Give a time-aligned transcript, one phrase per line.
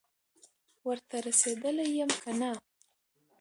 [0.87, 2.51] ورته رسېدلی یم که نه،